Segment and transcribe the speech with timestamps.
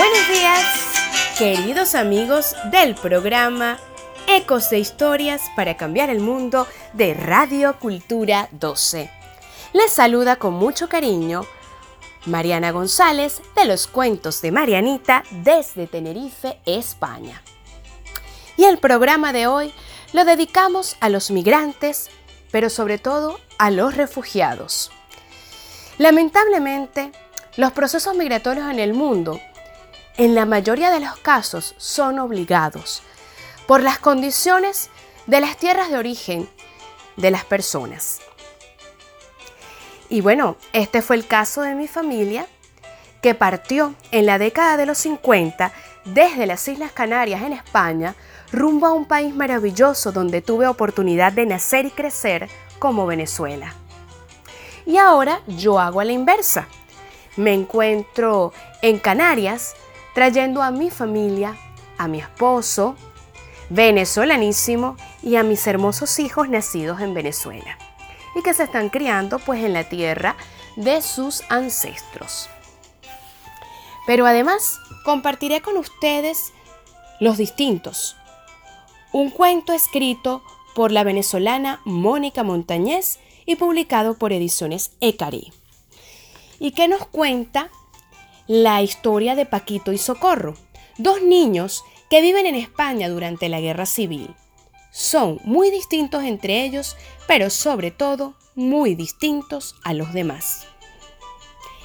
[0.00, 0.64] Buenos días,
[1.36, 3.78] queridos amigos del programa
[4.26, 9.10] Ecos de Historias para Cambiar el Mundo de Radio Cultura 12.
[9.74, 11.44] Les saluda con mucho cariño
[12.24, 17.42] Mariana González de los cuentos de Marianita desde Tenerife, España.
[18.56, 19.70] Y el programa de hoy
[20.14, 22.08] lo dedicamos a los migrantes,
[22.50, 24.92] pero sobre todo a los refugiados.
[25.98, 27.12] Lamentablemente,
[27.58, 29.38] los procesos migratorios en el mundo,
[30.20, 33.02] en la mayoría de los casos, son obligados
[33.66, 34.90] por las condiciones
[35.26, 36.46] de las tierras de origen
[37.16, 38.20] de las personas.
[40.10, 42.46] Y bueno, este fue el caso de mi familia,
[43.22, 45.72] que partió en la década de los 50
[46.04, 48.14] desde las Islas Canarias en España
[48.52, 52.46] rumbo a un país maravilloso donde tuve oportunidad de nacer y crecer
[52.78, 53.72] como Venezuela.
[54.84, 56.68] Y ahora yo hago a la inversa.
[57.36, 58.52] Me encuentro
[58.82, 59.76] en Canarias
[60.14, 61.56] trayendo a mi familia,
[61.98, 62.96] a mi esposo,
[63.68, 67.78] venezolanísimo, y a mis hermosos hijos nacidos en Venezuela
[68.34, 70.36] y que se están criando pues en la tierra
[70.76, 72.48] de sus ancestros.
[74.06, 76.52] Pero además compartiré con ustedes
[77.18, 78.16] los distintos.
[79.12, 80.42] Un cuento escrito
[80.74, 85.52] por la venezolana Mónica Montañez y publicado por Ediciones Ecari.
[86.58, 87.70] Y que nos cuenta
[88.50, 90.56] la historia de Paquito y Socorro,
[90.98, 94.34] dos niños que viven en España durante la Guerra Civil.
[94.90, 96.96] Son muy distintos entre ellos,
[97.28, 100.66] pero sobre todo muy distintos a los demás.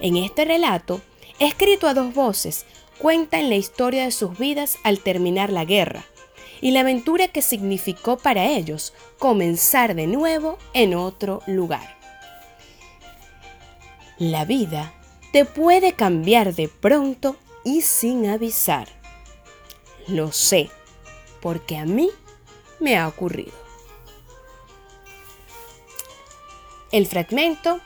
[0.00, 1.00] En este relato,
[1.38, 2.66] escrito a dos voces,
[2.98, 6.04] cuentan la historia de sus vidas al terminar la guerra
[6.60, 11.96] y la aventura que significó para ellos comenzar de nuevo en otro lugar.
[14.18, 14.92] La vida
[15.32, 18.88] te puede cambiar de pronto y sin avisar.
[20.06, 20.70] Lo sé,
[21.40, 22.10] porque a mí
[22.80, 23.52] me ha ocurrido.
[26.90, 27.80] El fragmento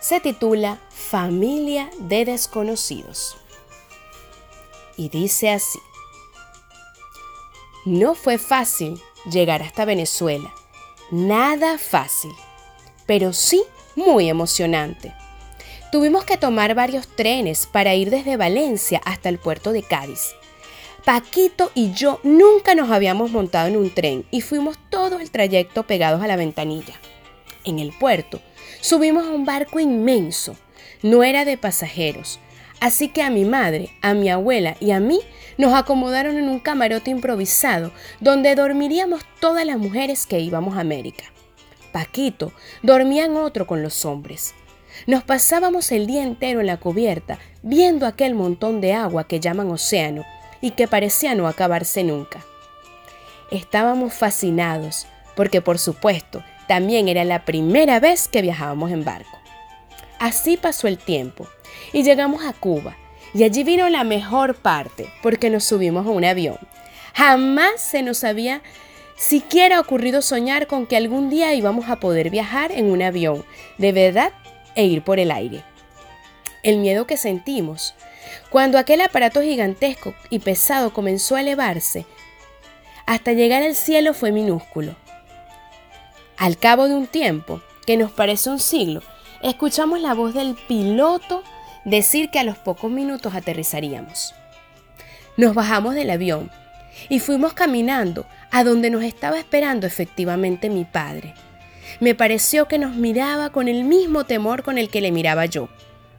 [0.00, 3.36] se titula Familia de desconocidos
[4.96, 5.80] y dice así.
[7.84, 9.00] No fue fácil
[9.30, 10.52] llegar hasta Venezuela,
[11.10, 12.32] nada fácil,
[13.06, 13.62] pero sí
[13.96, 15.14] muy emocionante.
[15.92, 20.34] Tuvimos que tomar varios trenes para ir desde Valencia hasta el puerto de Cádiz.
[21.04, 25.84] Paquito y yo nunca nos habíamos montado en un tren y fuimos todo el trayecto
[25.84, 26.94] pegados a la ventanilla
[27.68, 28.40] en el puerto,
[28.80, 30.56] subimos a un barco inmenso.
[31.02, 32.40] No era de pasajeros.
[32.80, 35.20] Así que a mi madre, a mi abuela y a mí
[35.56, 41.24] nos acomodaron en un camarote improvisado donde dormiríamos todas las mujeres que íbamos a América.
[41.92, 44.54] Paquito dormía en otro con los hombres.
[45.06, 49.70] Nos pasábamos el día entero en la cubierta viendo aquel montón de agua que llaman
[49.70, 50.24] océano
[50.60, 52.40] y que parecía no acabarse nunca.
[53.50, 59.38] Estábamos fascinados porque por supuesto también era la primera vez que viajábamos en barco.
[60.18, 61.46] Así pasó el tiempo
[61.92, 62.96] y llegamos a Cuba.
[63.34, 66.58] Y allí vino la mejor parte, porque nos subimos a un avión.
[67.14, 68.62] Jamás se nos había
[69.16, 73.44] siquiera ocurrido soñar con que algún día íbamos a poder viajar en un avión,
[73.76, 74.32] de verdad,
[74.78, 75.64] e ir por el aire.
[76.62, 77.94] El miedo que sentimos
[78.48, 82.06] cuando aquel aparato gigantesco y pesado comenzó a elevarse
[83.04, 84.94] hasta llegar al cielo fue minúsculo.
[86.36, 89.02] Al cabo de un tiempo, que nos parece un siglo,
[89.42, 91.42] escuchamos la voz del piloto
[91.84, 94.32] decir que a los pocos minutos aterrizaríamos.
[95.36, 96.52] Nos bajamos del avión
[97.08, 101.34] y fuimos caminando a donde nos estaba esperando efectivamente mi padre.
[102.00, 105.68] Me pareció que nos miraba con el mismo temor con el que le miraba yo,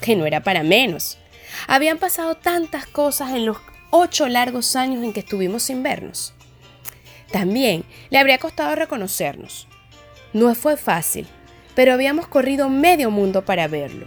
[0.00, 1.18] que no era para menos.
[1.66, 3.58] Habían pasado tantas cosas en los
[3.90, 6.32] ocho largos años en que estuvimos sin vernos.
[7.32, 9.66] También le habría costado reconocernos.
[10.32, 11.26] No fue fácil,
[11.74, 14.06] pero habíamos corrido medio mundo para verlo.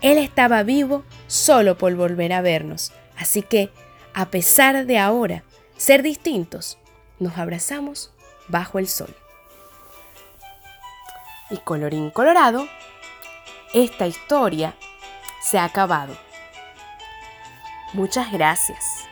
[0.00, 3.70] Él estaba vivo solo por volver a vernos, así que,
[4.14, 5.44] a pesar de ahora
[5.76, 6.78] ser distintos,
[7.20, 8.12] nos abrazamos
[8.48, 9.14] bajo el sol.
[11.50, 12.68] Y colorín colorado,
[13.74, 14.74] esta historia
[15.42, 16.16] se ha acabado.
[17.94, 19.08] Muchas gracias.